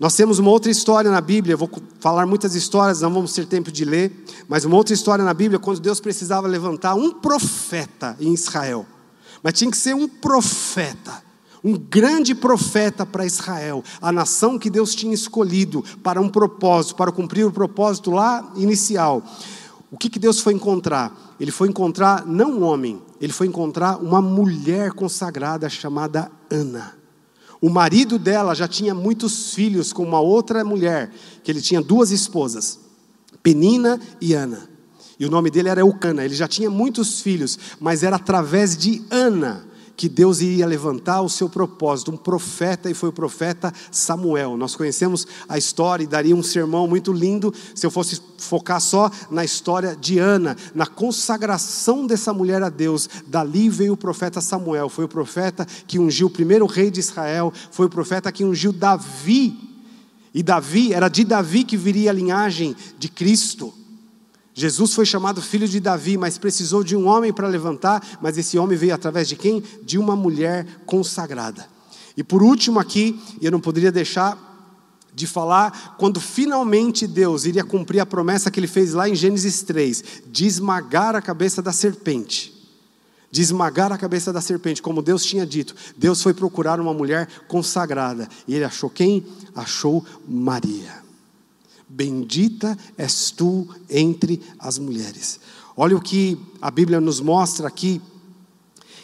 [0.00, 3.70] Nós temos uma outra história na Bíblia, vou falar muitas histórias, não vamos ter tempo
[3.70, 8.32] de ler, mas uma outra história na Bíblia, quando Deus precisava levantar um profeta em
[8.32, 8.86] Israel
[9.44, 11.22] mas tinha que ser um profeta,
[11.62, 17.12] um grande profeta para Israel, a nação que Deus tinha escolhido para um propósito, para
[17.12, 19.22] cumprir o propósito lá inicial.
[19.90, 21.36] O que, que Deus foi encontrar?
[21.38, 26.96] Ele foi encontrar não um homem, ele foi encontrar uma mulher consagrada chamada Ana.
[27.60, 32.10] O marido dela já tinha muitos filhos com uma outra mulher, que ele tinha duas
[32.10, 32.80] esposas,
[33.42, 34.73] Penina e Ana.
[35.18, 36.24] E o nome dele era Eucana.
[36.24, 39.64] Ele já tinha muitos filhos, mas era através de Ana
[39.96, 44.56] que Deus iria levantar o seu propósito, um profeta, e foi o profeta Samuel.
[44.56, 49.10] Nós conhecemos a história e daria um sermão muito lindo se eu fosse focar só
[49.30, 53.08] na história de Ana, na consagração dessa mulher a Deus.
[53.26, 57.52] Dali veio o profeta Samuel, foi o profeta que ungiu o primeiro rei de Israel,
[57.70, 59.56] foi o profeta que ungiu Davi.
[60.32, 63.72] E Davi, era de Davi que viria a linhagem de Cristo.
[64.56, 68.56] Jesus foi chamado filho de Davi, mas precisou de um homem para levantar, mas esse
[68.56, 69.60] homem veio através de quem?
[69.82, 71.66] De uma mulher consagrada.
[72.16, 74.52] E por último aqui, eu não poderia deixar
[75.12, 79.62] de falar quando finalmente Deus iria cumprir a promessa que ele fez lá em Gênesis
[79.62, 82.52] 3, de esmagar a cabeça da serpente.
[83.32, 85.74] De esmagar a cabeça da serpente, como Deus tinha dito.
[85.96, 88.28] Deus foi procurar uma mulher consagrada.
[88.46, 89.26] E ele achou quem?
[89.56, 91.03] Achou Maria.
[91.94, 95.38] Bendita és tu entre as mulheres.
[95.76, 98.02] Olha o que a Bíblia nos mostra aqui,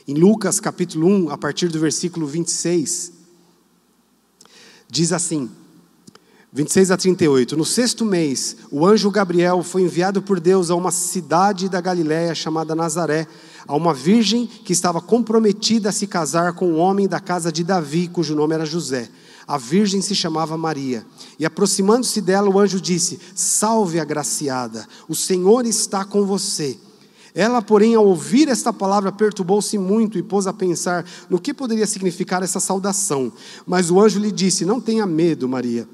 [0.08, 3.12] em Lucas capítulo 1, a partir do versículo 26.
[4.88, 5.48] Diz assim,
[6.52, 7.56] 26 a 38.
[7.56, 12.34] No sexto mês, o anjo Gabriel foi enviado por Deus a uma cidade da Galiléia
[12.34, 13.28] chamada Nazaré,
[13.68, 17.62] a uma virgem que estava comprometida a se casar com um homem da casa de
[17.62, 19.08] Davi, cujo nome era José.
[19.46, 21.06] A virgem se chamava Maria.
[21.38, 26.78] E aproximando-se dela, o anjo disse: Salve, agraciada, o Senhor está com você.
[27.34, 31.86] Ela, porém, ao ouvir esta palavra, perturbou-se muito e pôs a pensar no que poderia
[31.86, 33.32] significar essa saudação.
[33.66, 35.88] Mas o anjo lhe disse: Não tenha medo, Maria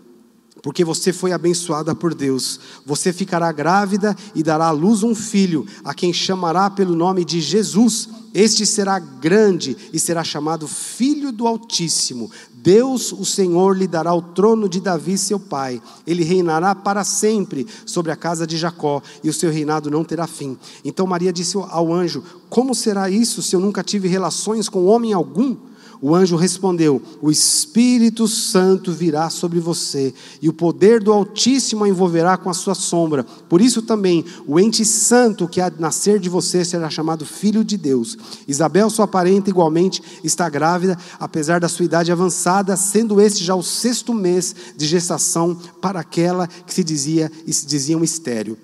[0.66, 2.58] porque você foi abençoada por Deus.
[2.84, 7.40] Você ficará grávida e dará à luz um filho, a quem chamará pelo nome de
[7.40, 8.08] Jesus.
[8.34, 12.28] Este será grande e será chamado Filho do Altíssimo.
[12.52, 15.80] Deus, o Senhor, lhe dará o trono de Davi, seu pai.
[16.04, 20.26] Ele reinará para sempre sobre a casa de Jacó, e o seu reinado não terá
[20.26, 20.58] fim.
[20.84, 25.12] Então Maria disse ao anjo: Como será isso se eu nunca tive relações com homem
[25.12, 25.56] algum?
[26.00, 31.88] O anjo respondeu: O Espírito Santo virá sobre você, e o poder do Altíssimo a
[31.88, 33.24] envolverá com a sua sombra.
[33.24, 37.64] Por isso também o ente santo que há de nascer de você será chamado Filho
[37.64, 38.16] de Deus.
[38.46, 43.62] Isabel, sua parente, igualmente está grávida, apesar da sua idade avançada, sendo este já o
[43.62, 48.58] sexto mês de gestação para aquela que se dizia se diziam estéreo.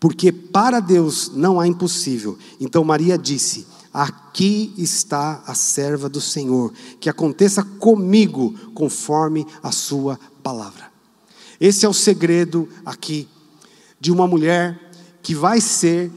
[0.00, 2.36] Porque para Deus não há impossível.
[2.60, 10.18] Então Maria disse: Aqui está a serva do Senhor, que aconteça comigo conforme a sua
[10.42, 10.90] palavra.
[11.60, 13.28] Esse é o segredo aqui
[14.00, 14.90] de uma mulher
[15.22, 16.10] que vai ser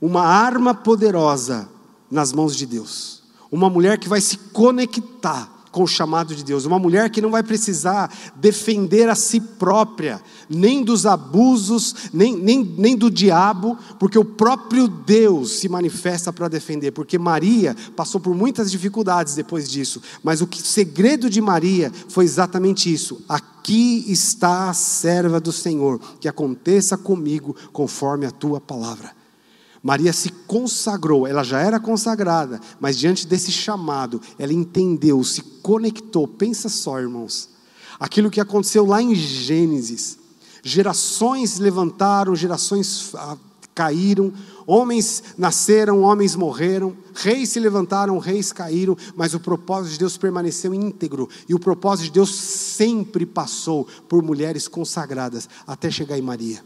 [0.00, 1.68] uma arma poderosa
[2.10, 3.22] nas mãos de Deus.
[3.50, 6.64] Uma mulher que vai se conectar com o chamado de Deus.
[6.64, 12.64] Uma mulher que não vai precisar defender a si própria, nem dos abusos, nem, nem,
[12.64, 16.90] nem do diabo, porque o próprio Deus se manifesta para defender.
[16.90, 22.24] Porque Maria passou por muitas dificuldades depois disso, mas o que, segredo de Maria foi
[22.24, 23.22] exatamente isso.
[23.28, 29.17] Aqui está a serva do Senhor, que aconteça comigo conforme a tua palavra.
[29.82, 36.26] Maria se consagrou, ela já era consagrada, mas diante desse chamado, ela entendeu, se conectou.
[36.26, 37.48] Pensa só, irmãos,
[37.98, 40.18] aquilo que aconteceu lá em Gênesis:
[40.62, 43.12] gerações levantaram, gerações
[43.74, 44.32] caíram,
[44.66, 50.74] homens nasceram, homens morreram, reis se levantaram, reis caíram, mas o propósito de Deus permaneceu
[50.74, 56.60] íntegro, e o propósito de Deus sempre passou por mulheres consagradas, até chegar em Maria.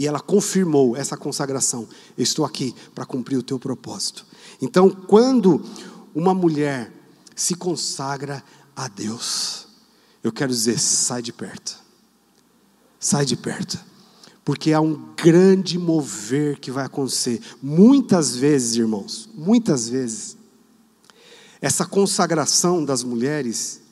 [0.00, 1.86] E ela confirmou essa consagração.
[2.16, 4.24] Eu estou aqui para cumprir o teu propósito.
[4.58, 5.62] Então, quando
[6.14, 6.90] uma mulher
[7.36, 8.42] se consagra
[8.74, 9.68] a Deus,
[10.24, 11.78] eu quero dizer, sai de perto.
[12.98, 13.78] Sai de perto.
[14.42, 17.38] Porque há um grande mover que vai acontecer.
[17.62, 20.34] Muitas vezes, irmãos, muitas vezes,
[21.60, 23.82] essa consagração das mulheres,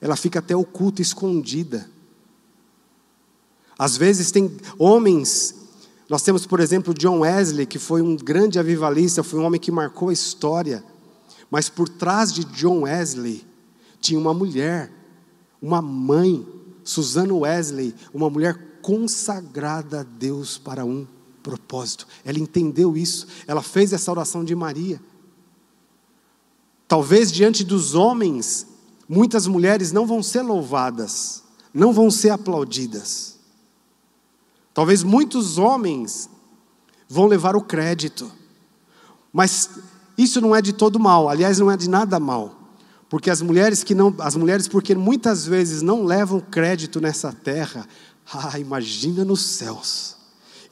[0.00, 1.88] ela fica até oculta, escondida.
[3.82, 5.56] Às vezes tem homens,
[6.08, 9.72] nós temos, por exemplo, John Wesley, que foi um grande avivalista, foi um homem que
[9.72, 10.84] marcou a história.
[11.50, 13.44] Mas por trás de John Wesley
[14.00, 14.88] tinha uma mulher,
[15.60, 16.46] uma mãe,
[16.84, 21.04] Susana Wesley, uma mulher consagrada a Deus para um
[21.42, 22.06] propósito.
[22.24, 25.02] Ela entendeu isso, ela fez essa oração de Maria.
[26.86, 28.64] Talvez diante dos homens,
[29.08, 31.42] muitas mulheres não vão ser louvadas,
[31.74, 33.41] não vão ser aplaudidas.
[34.74, 36.30] Talvez muitos homens
[37.08, 38.30] vão levar o crédito,
[39.32, 39.68] mas
[40.16, 42.58] isso não é de todo mal, aliás, não é de nada mal.
[43.08, 47.86] Porque as mulheres que não, as mulheres porque muitas vezes não levam crédito nessa terra,
[48.32, 50.16] ah, imagina nos céus.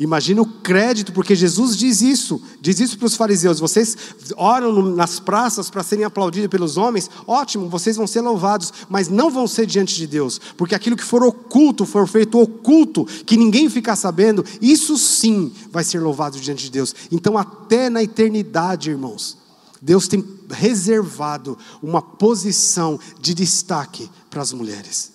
[0.00, 3.94] Imagina o crédito, porque Jesus diz isso, diz isso para os fariseus: vocês
[4.34, 9.30] oram nas praças para serem aplaudidos pelos homens, ótimo, vocês vão ser louvados, mas não
[9.30, 13.68] vão ser diante de Deus, porque aquilo que for oculto, for feito oculto, que ninguém
[13.68, 16.94] ficar sabendo, isso sim vai ser louvado diante de Deus.
[17.12, 19.36] Então, até na eternidade, irmãos,
[19.82, 25.12] Deus tem reservado uma posição de destaque para as mulheres.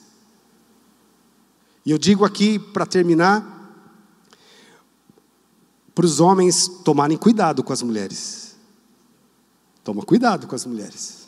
[1.84, 3.55] E eu digo aqui, para terminar,
[5.95, 8.58] para os homens tomarem cuidado com as mulheres.
[9.81, 11.25] Toma cuidado com as mulheres.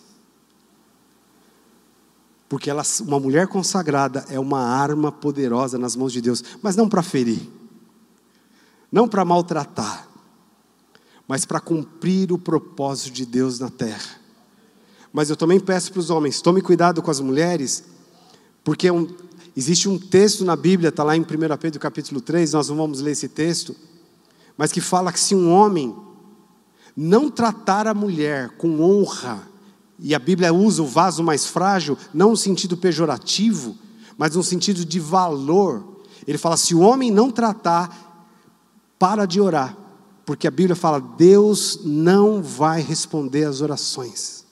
[2.50, 6.90] Porque elas, uma mulher consagrada é uma arma poderosa nas mãos de Deus, mas não
[6.90, 7.50] para ferir,
[8.92, 10.08] não para maltratar,
[11.28, 14.18] mas para cumprir o propósito de Deus na terra.
[15.14, 17.84] Mas eu também peço para os homens, tome cuidado com as mulheres,
[18.64, 19.08] porque é um,
[19.56, 21.26] existe um texto na Bíblia, está lá em 1
[21.60, 23.76] Pedro capítulo 3, nós não vamos ler esse texto,
[24.58, 25.96] mas que fala que se um homem
[26.96, 29.48] não tratar a mulher com honra
[30.00, 33.78] E a Bíblia usa o vaso mais frágil, não no sentido pejorativo,
[34.18, 36.02] mas no sentido de valor.
[36.28, 38.08] Ele fala: se o homem não tratar,
[39.00, 39.76] para de orar.
[40.26, 44.46] Porque a Bíblia fala: Deus não vai responder às orações.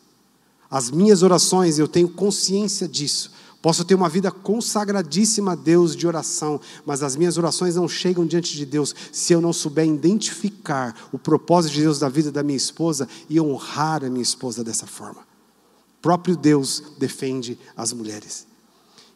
[0.69, 3.31] As minhas orações, eu tenho consciência disso.
[3.65, 8.23] Posso ter uma vida consagradíssima a Deus de oração, mas as minhas orações não chegam
[8.23, 12.43] diante de Deus se eu não souber identificar o propósito de Deus da vida da
[12.43, 15.21] minha esposa e honrar a minha esposa dessa forma.
[15.21, 18.45] O próprio Deus defende as mulheres.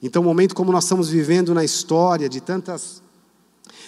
[0.02, 3.04] Então, momento como nós estamos vivendo na história, de tantas,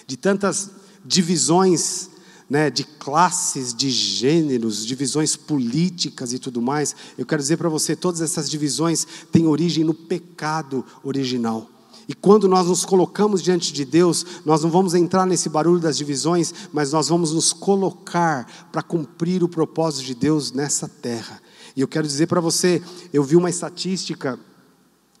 [0.06, 0.70] de tantas
[1.04, 2.08] divisões
[2.52, 7.96] né, de classes, de gêneros, divisões políticas e tudo mais, eu quero dizer para você:
[7.96, 11.66] todas essas divisões têm origem no pecado original.
[12.06, 15.96] E quando nós nos colocamos diante de Deus, nós não vamos entrar nesse barulho das
[15.96, 21.40] divisões, mas nós vamos nos colocar para cumprir o propósito de Deus nessa terra.
[21.74, 22.82] E eu quero dizer para você:
[23.14, 24.38] eu vi uma estatística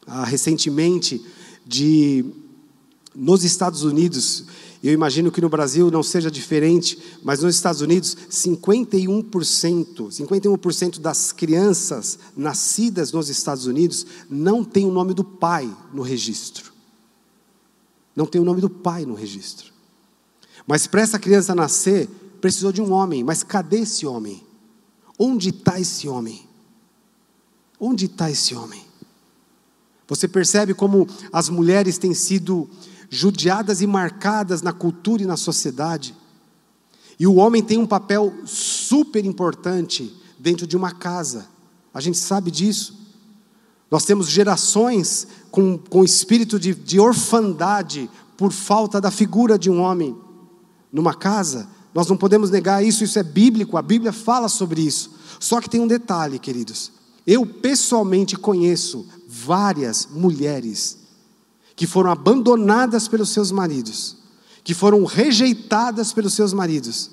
[0.06, 1.24] ah, recentemente
[1.64, 2.26] de
[3.14, 4.44] nos Estados Unidos
[4.88, 11.30] eu imagino que no Brasil não seja diferente, mas nos Estados Unidos, 51%, 51% das
[11.30, 16.72] crianças nascidas nos Estados Unidos não tem o nome do pai no registro.
[18.16, 19.72] Não tem o nome do pai no registro.
[20.66, 22.08] Mas para essa criança nascer,
[22.40, 23.22] precisou de um homem.
[23.22, 24.44] Mas cadê esse homem?
[25.16, 26.44] Onde está esse homem?
[27.78, 28.84] Onde está esse homem?
[30.08, 32.68] Você percebe como as mulheres têm sido
[33.14, 36.14] judiadas e marcadas na cultura e na sociedade.
[37.20, 41.46] E o homem tem um papel super importante dentro de uma casa.
[41.92, 42.98] A gente sabe disso.
[43.90, 49.78] Nós temos gerações com, com espírito de, de orfandade por falta da figura de um
[49.78, 50.16] homem
[50.90, 51.68] numa casa.
[51.94, 55.12] Nós não podemos negar isso, isso é bíblico, a Bíblia fala sobre isso.
[55.38, 56.90] Só que tem um detalhe, queridos.
[57.26, 61.01] Eu pessoalmente conheço várias mulheres
[61.74, 64.16] que foram abandonadas pelos seus maridos,
[64.64, 67.10] que foram rejeitadas pelos seus maridos,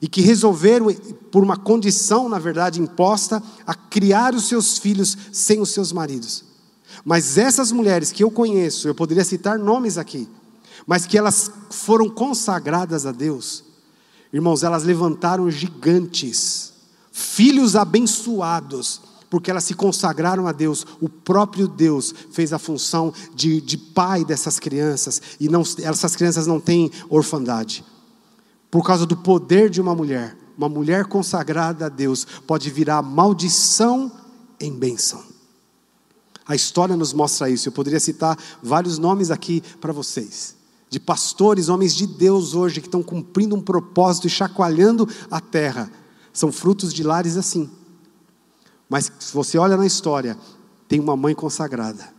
[0.00, 0.92] e que resolveram,
[1.30, 6.44] por uma condição, na verdade, imposta, a criar os seus filhos sem os seus maridos.
[7.04, 10.28] Mas essas mulheres que eu conheço, eu poderia citar nomes aqui,
[10.86, 13.64] mas que elas foram consagradas a Deus,
[14.32, 16.72] irmãos, elas levantaram gigantes,
[17.10, 19.00] filhos abençoados,
[19.30, 20.86] porque elas se consagraram a Deus.
[21.00, 26.46] O próprio Deus fez a função de, de pai dessas crianças, e não, essas crianças
[26.46, 27.84] não têm orfandade.
[28.70, 34.10] Por causa do poder de uma mulher, uma mulher consagrada a Deus pode virar maldição
[34.60, 35.22] em bênção.
[36.46, 37.68] A história nos mostra isso.
[37.68, 40.56] Eu poderia citar vários nomes aqui para vocês.
[40.88, 45.90] De pastores, homens de Deus hoje que estão cumprindo um propósito e chacoalhando a terra.
[46.32, 47.70] São frutos de lares assim
[48.88, 50.36] mas se você olha na história,
[50.88, 52.16] tem uma mãe consagrada.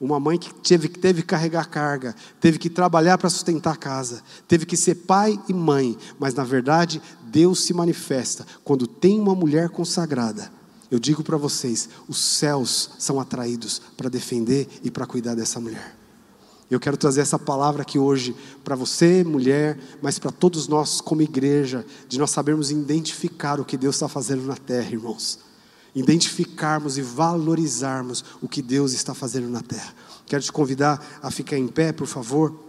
[0.00, 4.22] Uma mãe que teve, teve que carregar carga, teve que trabalhar para sustentar a casa,
[4.46, 9.34] teve que ser pai e mãe, mas na verdade Deus se manifesta quando tem uma
[9.34, 10.52] mulher consagrada.
[10.88, 15.96] Eu digo para vocês: os céus são atraídos para defender e para cuidar dessa mulher.
[16.70, 21.22] Eu quero trazer essa palavra aqui hoje para você, mulher, mas para todos nós, como
[21.22, 25.47] igreja, de nós sabermos identificar o que Deus está fazendo na terra, irmãos
[25.94, 29.94] identificarmos e valorizarmos o que Deus está fazendo na terra.
[30.26, 32.68] Quero te convidar a ficar em pé, por favor.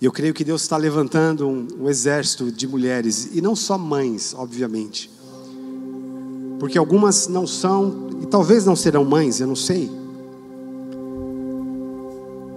[0.00, 3.76] E eu creio que Deus está levantando um, um, exército de mulheres, e não só
[3.76, 5.10] mães, obviamente.
[6.60, 9.90] Porque algumas não são, e talvez não serão mães, eu não sei.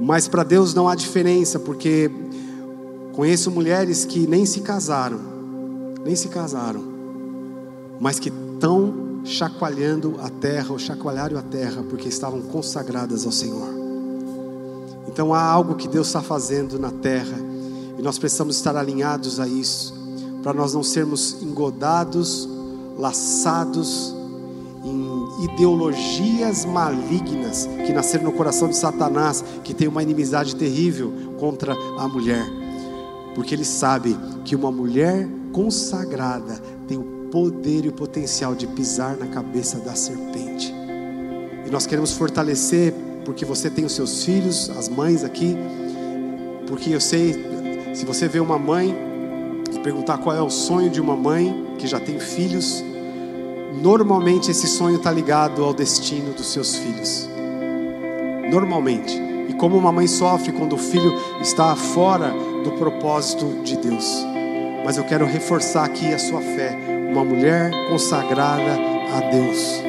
[0.02, 2.10] Mas para Deus não há diferença, porque
[3.14, 5.20] conheço mulheres que nem se casaram,
[6.04, 6.82] nem se casaram,
[8.00, 13.70] mas que estão chacoalhando a terra, ou chacoalharam a terra, porque estavam consagradas ao Senhor.
[15.08, 17.38] Então há algo que Deus está fazendo na terra,
[17.96, 19.94] e nós precisamos estar alinhados a isso,
[20.42, 22.50] para nós não sermos engodados,
[22.98, 24.16] laçados,
[25.42, 32.08] ideologias malignas que nasceram no coração de Satanás, que tem uma inimizade terrível contra a
[32.08, 32.46] mulher,
[33.34, 39.18] porque ele sabe que uma mulher consagrada tem o poder e o potencial de pisar
[39.18, 40.74] na cabeça da serpente.
[41.66, 42.94] E nós queremos fortalecer,
[43.26, 45.56] porque você tem os seus filhos, as mães aqui,
[46.68, 47.34] porque eu sei,
[47.94, 48.96] se você vê uma mãe
[49.74, 52.84] e perguntar qual é o sonho de uma mãe que já tem filhos,
[53.74, 57.30] Normalmente esse sonho está ligado ao destino dos seus filhos.
[58.50, 59.32] Normalmente.
[59.48, 62.32] e como uma mãe sofre quando o filho está fora
[62.64, 64.26] do propósito de Deus.
[64.86, 66.78] Mas eu quero reforçar aqui a sua fé,
[67.12, 68.78] uma mulher consagrada
[69.14, 69.82] a Deus.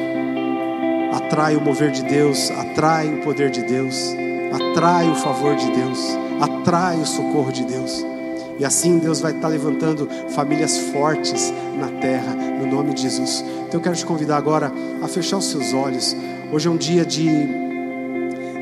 [1.13, 4.13] Atrai o mover de Deus, atrai o poder de Deus,
[4.51, 5.99] atrai o favor de Deus,
[6.41, 8.12] atrai o socorro de Deus.
[8.59, 13.43] E assim Deus vai estar levantando famílias fortes na terra, no nome de Jesus.
[13.67, 16.15] Então eu quero te convidar agora a fechar os seus olhos.
[16.51, 17.27] Hoje é um dia de,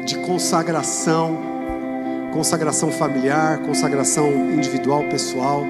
[0.05, 1.37] de consagração,
[2.31, 5.65] consagração familiar, consagração individual, pessoal.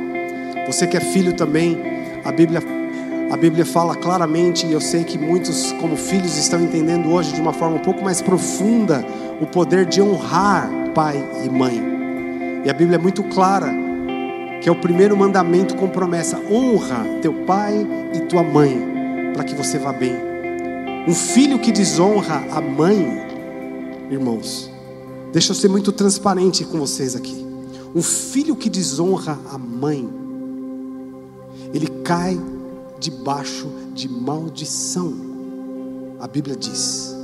[0.67, 1.81] Você que é filho também,
[2.23, 2.61] a Bíblia
[3.31, 7.39] a Bíblia fala claramente, e eu sei que muitos, como filhos, estão entendendo hoje de
[7.39, 9.05] uma forma um pouco mais profunda
[9.39, 11.81] o poder de honrar pai e mãe.
[12.65, 13.73] E a Bíblia é muito clara
[14.61, 19.55] que é o primeiro mandamento com promessa: honra teu pai e tua mãe, para que
[19.55, 20.13] você vá bem.
[21.07, 24.69] Um filho que desonra a mãe, irmãos,
[25.33, 27.43] deixa eu ser muito transparente com vocês aqui.
[27.93, 30.07] Um filho que desonra a mãe,
[31.73, 32.39] ele cai
[32.99, 35.11] debaixo de maldição.
[36.19, 37.15] A Bíblia diz: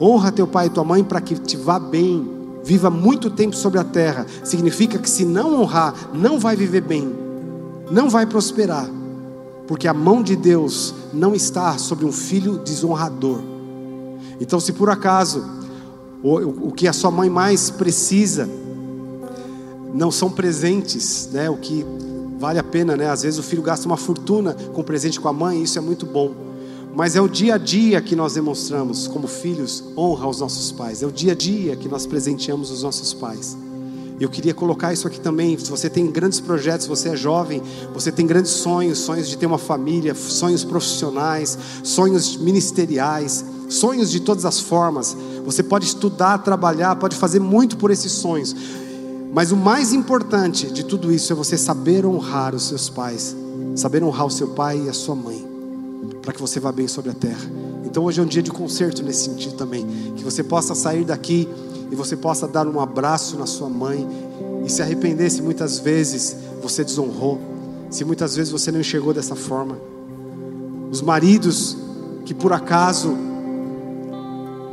[0.00, 3.78] honra teu pai e tua mãe para que te vá bem viva muito tempo sobre
[3.78, 7.12] a terra, significa que se não honrar, não vai viver bem,
[7.90, 8.88] não vai prosperar,
[9.66, 13.40] porque a mão de Deus não está sobre um filho desonrador.
[14.40, 15.44] Então, se por acaso
[16.22, 18.48] o, o que a sua mãe mais precisa
[19.92, 21.50] não são presentes, né?
[21.50, 21.84] O que
[22.38, 23.10] vale a pena, né?
[23.10, 25.82] Às vezes o filho gasta uma fortuna com presente com a mãe, e isso é
[25.82, 26.51] muito bom.
[26.94, 31.02] Mas é o dia a dia que nós demonstramos como filhos honra aos nossos pais.
[31.02, 33.56] É o dia a dia que nós presenteamos os nossos pais.
[34.20, 35.56] Eu queria colocar isso aqui também.
[35.58, 37.62] Se você tem grandes projetos, você é jovem,
[37.94, 44.20] você tem grandes sonhos, sonhos de ter uma família, sonhos profissionais, sonhos ministeriais, sonhos de
[44.20, 45.16] todas as formas.
[45.46, 48.54] Você pode estudar, trabalhar, pode fazer muito por esses sonhos.
[49.32, 53.34] Mas o mais importante de tudo isso é você saber honrar os seus pais,
[53.74, 55.51] saber honrar o seu pai e a sua mãe
[56.22, 57.50] para que você vá bem sobre a terra.
[57.84, 59.86] Então hoje é um dia de concerto nesse sentido também,
[60.16, 61.48] que você possa sair daqui
[61.90, 64.08] e você possa dar um abraço na sua mãe
[64.64, 67.40] e se arrepender se muitas vezes você desonrou,
[67.90, 69.76] se muitas vezes você não enxergou dessa forma.
[70.90, 71.76] Os maridos
[72.24, 73.16] que por acaso,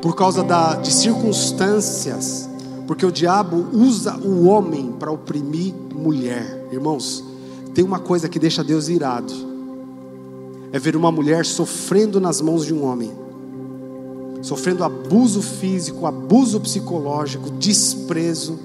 [0.01, 2.47] por causa da, de circunstâncias,
[2.87, 7.23] porque o diabo usa o homem para oprimir mulher, irmãos,
[7.73, 9.48] tem uma coisa que deixa Deus irado
[10.71, 13.11] é ver uma mulher sofrendo nas mãos de um homem,
[14.41, 18.59] sofrendo abuso físico, abuso psicológico, desprezo.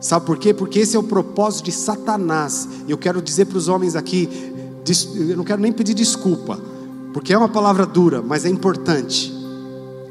[0.00, 0.52] Sabe por quê?
[0.52, 2.68] Porque esse é o propósito de Satanás.
[2.86, 4.28] E eu quero dizer para os homens aqui,
[5.14, 6.58] eu não quero nem pedir desculpa,
[7.12, 9.32] porque é uma palavra dura, mas é importante.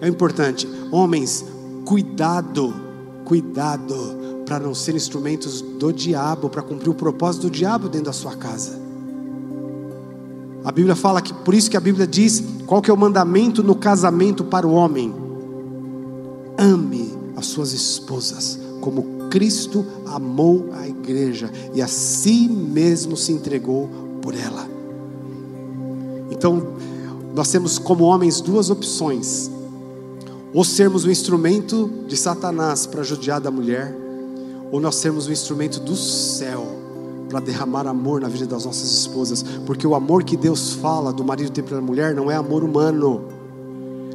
[0.01, 0.67] É importante.
[0.91, 1.45] Homens,
[1.85, 2.73] cuidado,
[3.25, 8.13] cuidado para não ser instrumentos do diabo, para cumprir o propósito do diabo dentro da
[8.13, 8.79] sua casa.
[10.63, 13.61] A Bíblia fala que por isso que a Bíblia diz qual que é o mandamento
[13.61, 15.13] no casamento para o homem?
[16.57, 23.89] Ame as suas esposas como Cristo amou a igreja e a si mesmo se entregou
[24.21, 24.67] por ela.
[26.29, 26.75] Então,
[27.33, 29.49] nós temos como homens duas opções:
[30.53, 33.95] ou sermos o instrumento de Satanás para judiar da mulher,
[34.71, 36.65] ou nós sermos o instrumento do céu
[37.29, 41.23] para derramar amor na vida das nossas esposas, porque o amor que Deus fala do
[41.23, 43.25] marido ter pela mulher não é amor humano,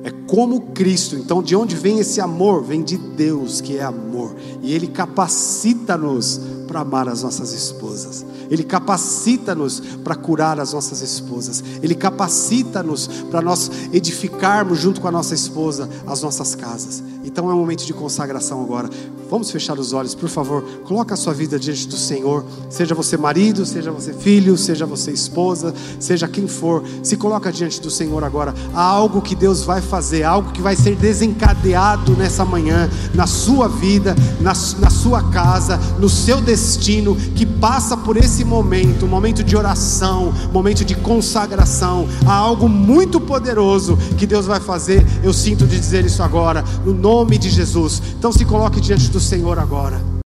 [0.04, 1.16] é como Cristo.
[1.16, 2.62] Então, de onde vem esse amor?
[2.62, 8.24] Vem de Deus, que é amor, e Ele capacita-nos para amar as nossas esposas.
[8.50, 11.62] Ele capacita-nos para curar as nossas esposas.
[11.82, 17.02] Ele capacita-nos para nós edificarmos junto com a nossa esposa as nossas casas.
[17.24, 18.88] Então é um momento de consagração agora.
[19.30, 20.62] Vamos fechar os olhos, por favor.
[20.84, 22.44] Coloque a sua vida diante do Senhor.
[22.70, 26.82] Seja você marido, seja você filho, seja você esposa, seja quem for.
[27.02, 28.54] Se coloca diante do Senhor agora.
[28.72, 33.68] Há algo que Deus vai fazer, algo que vai ser desencadeado nessa manhã, na sua
[33.68, 39.54] vida, na, na sua casa, no seu destino, que passa por esse momento, momento de
[39.54, 42.08] oração, momento de consagração.
[42.26, 45.06] Há algo muito poderoso que Deus vai fazer.
[45.22, 48.00] Eu sinto de dizer isso agora, no nome de Jesus.
[48.18, 50.17] Então se coloque diante do do Senhor agora.